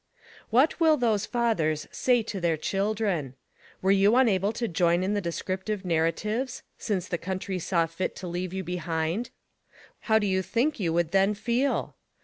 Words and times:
What 0.49 0.79
will 0.79 0.97
those 0.97 1.27
fathers 1.27 1.87
say 1.91 2.23
to 2.23 2.41
their 2.41 2.57
children? 2.57 3.35
Were 3.83 3.91
you 3.91 4.15
unable 4.15 4.51
to 4.53 4.67
join 4.67 5.03
in 5.03 5.13
the 5.13 5.21
descriptive 5.21 5.85
narratives— 5.85 6.63
since 6.79 7.07
the 7.07 7.19
country 7.19 7.59
saw 7.59 7.85
fit 7.85 8.15
to 8.15 8.27
'leave 8.27 8.51
you 8.51 8.63
behind— 8.63 9.29
how 10.09 10.17
do 10.17 10.25
you 10.25 10.41
think 10.41 10.79
you 10.79 10.91
would 10.91 11.11
then 11.11 11.35
feel? 11.35 11.95